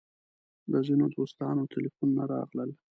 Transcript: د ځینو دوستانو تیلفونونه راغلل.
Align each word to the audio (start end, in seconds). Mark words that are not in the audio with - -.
د 0.71 0.73
ځینو 0.87 1.05
دوستانو 1.15 1.69
تیلفونونه 1.73 2.23
راغلل. 2.33 2.69